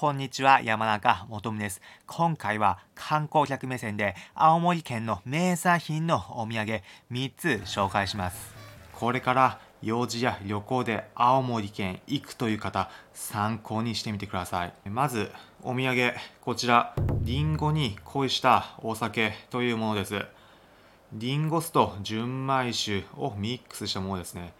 [0.00, 1.82] こんにちは、山中もとです。
[2.06, 6.80] 今回は観光客目線で青森県の名産品のお土産
[7.12, 8.54] 3つ紹介します。
[8.94, 14.72] これから用事や旅行で青森県行くという方、参考にしてみてください。
[14.88, 15.30] まず、
[15.62, 20.24] お土産、こちら、りんごに恋したお酒というものです。
[21.12, 24.54] リンゴ酢と純米酒をミックスしたものですね。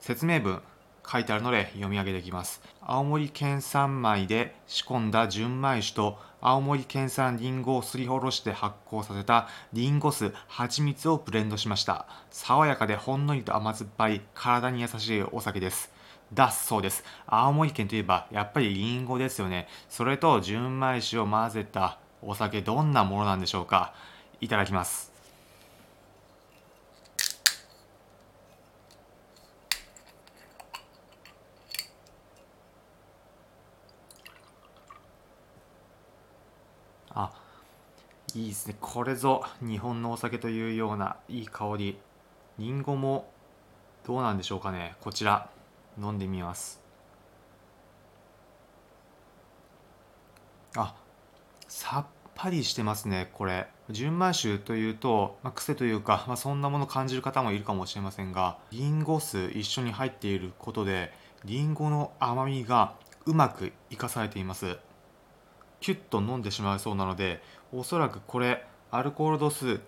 [0.00, 0.62] 説明文、
[1.10, 2.60] 書いてあるので読み上げてきます。
[2.80, 12.06] 青森県産米で仕込んだ純米酒と青森県産リンゴをすりおろして発酵させたリンゴ酢、蜂蜜をブレンドしました。
[12.30, 15.90] 爽やかでほんのりと甘酸っぱい体に優しいお酒です。
[16.34, 17.04] だそうです。
[17.26, 19.68] 青森県といえばやっぱりリンゴですよね。
[19.88, 23.94] それと純米酒を混ぜたお酒どんなものなんでしょうか。
[24.40, 25.12] いただきます。
[37.18, 37.30] あ
[38.36, 38.76] いいですね。
[38.82, 41.98] これぞ日本のお酒というようないい香り。
[42.58, 43.30] りんごも
[44.06, 44.94] どうなんでしょうかね。
[45.00, 45.48] こちら
[45.98, 46.78] 飲んでみます。
[50.76, 50.94] あ
[51.66, 53.68] さっぱりしてますねこれ。
[53.88, 61.10] 純米酒というと、まあ、癖というか、まあ、そんなもの感じる方もいるかもしれませんがりんご酢一緒に入っていることで
[61.46, 64.76] りんごの甘みがうまく生かされています。
[65.80, 69.80] キュッと飲んでしまいそうなのでおそらくこれアルコール度数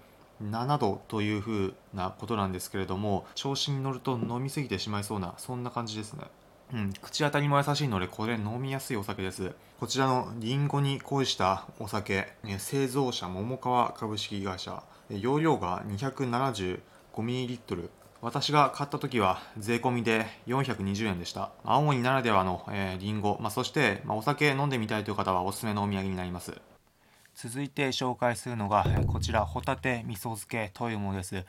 [0.43, 6.25] 7度というふうなことなんですけれども調子に乗ると飲みすぎてしまいそうなそんな感じですね。
[6.73, 9.53] うん、口当たりも優しいのでこれ飲みやすいお酒です。
[9.81, 12.29] こちらのりんごに恋したお酒
[12.59, 17.89] 製造者桃川株式会社容量が 275ml
[18.21, 21.53] 私が買った時は税込みで420円でした。
[21.63, 26.61] 青森ならではの、えー、リンゴ、まあ、そして、まあ、お酒飲んでみたいという方はおすすめのお土産になります。
[27.37, 31.45] 続いて紹介するのがこちらホタテ味噌漬けというものです。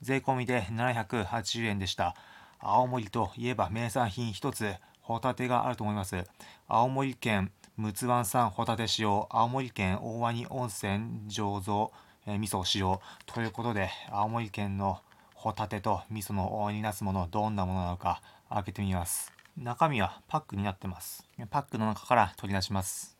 [0.00, 2.16] 税込みで780円でした。
[2.60, 6.24] 青森といえば名産品一つホタテがあると思います。
[6.66, 11.92] 青森県陸奥湾産ホタテ使用青森県大鰐温泉醸造、
[12.26, 15.00] えー、味噌使用ということで青森県の
[15.46, 18.20] ホタテと味噌の大になすものどんなものなのか
[18.50, 19.32] 開けてみます。
[19.56, 21.24] 中身はパックになってます。
[21.50, 23.16] パックの中から取り出します。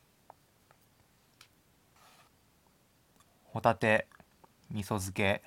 [3.45, 4.07] ホタテ
[4.71, 5.41] 味噌漬け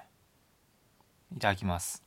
[1.36, 2.02] いただきます。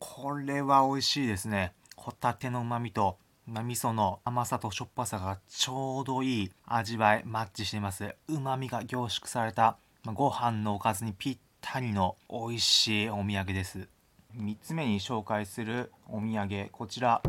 [0.00, 1.72] これは美味しいですね。
[1.94, 3.16] ホタテの旨味と
[3.46, 8.12] 味噌の甘さとしょっぱさがちょうどいい味わいマッチしています。
[8.26, 9.76] 旨味が凝縮された
[10.12, 13.88] ご飯のおかずにぴったりの美味しいお土産です。
[14.36, 17.22] 3つ目に紹介するお土産こちら。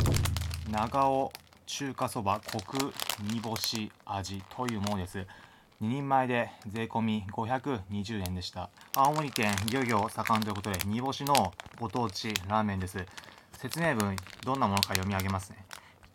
[0.69, 1.31] 長尾
[1.66, 2.94] 中華そばコク
[3.31, 5.19] 煮干し味というものです。
[5.19, 5.25] 2
[5.88, 8.69] 人前で税込み520円でした。
[8.94, 13.06] 青森県漁業盛んということで煮干しのご当地ラーメンです。
[13.53, 15.66] 説明文どんなものか読み上げますね。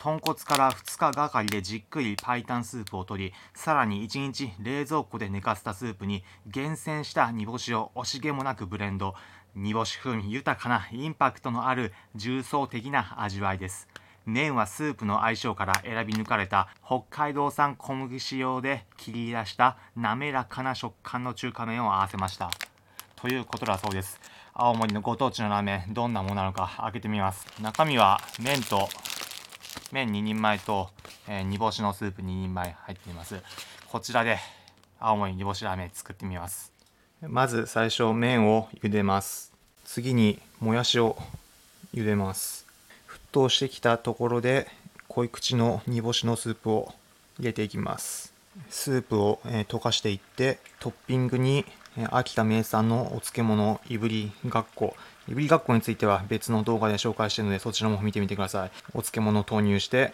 [0.03, 9.13] 豚骨から2日がかりでじっくり白湯スープを取りさらに1日冷蔵庫で寝かせたスープに厳選した煮干しを惜しげもなくブレンド。
[9.53, 13.87] 煮干し風味豊かなインパクトのある重層的な味わいです。
[14.25, 22.49] 麺はスープの相性から選び抜かれた北海道産小麦使用で切り出した滑らかな食感の中華麺を合わせました。
[23.17, 24.19] ということだそうです。
[24.55, 27.45] 青森のご当地のラーメンどんなものなのか開けてみます。
[27.61, 28.89] 中身は麺と
[29.91, 30.89] 麺2人前と、
[31.27, 33.35] えー、煮干しのスープ2人前入っています。
[33.89, 34.37] こちらで
[34.99, 36.71] 青森煮干しラーメン作ってみます。
[37.21, 39.51] まず最初麺を茹でます。
[39.83, 41.17] 次にもやしを
[41.93, 42.65] 茹でます。
[43.07, 44.67] 沸騰してきたところで
[45.09, 46.93] 濃い口の煮干しのスープを
[47.37, 48.33] 入れていきます。
[48.69, 51.65] スープを、えー、溶かしていってトッピングに
[52.09, 54.95] 秋田名産のお漬物いぶりがっこ。
[55.27, 58.71] いぶりがっこについては別の動画で紹介しているのでそちらも見てみてください。
[58.93, 60.13] お漬物を投入して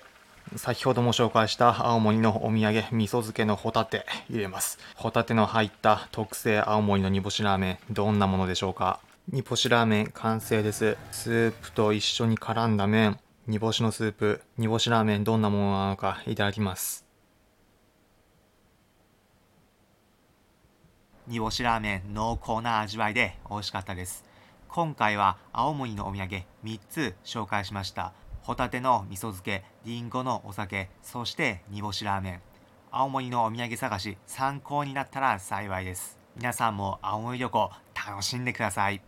[0.56, 4.80] 先ほども紹介した青森のお土産味噌漬けのホタテ入れます。
[4.96, 9.00] ホタテの入った特製青森の煮干しラーメンどんなものでしょうか？
[9.30, 10.98] 煮干しラーメン完成です。
[11.12, 17.07] スープと一緒に絡んだ麺煮干しのスープ煮干しラーメンどんなものなのかいただきます。
[21.28, 24.24] 煮干しラーメン濃厚な味わいで美味しかったです。
[24.70, 28.14] 今回は青森のお土産3つ紹介しました。
[28.44, 32.42] ホタテの味噌漬けりんごのお酒そして煮干しラーメン。
[32.92, 36.18] 青森のお土産探し参考になったら幸いです。
[36.38, 39.02] 皆さんも青森旅行楽しんでください。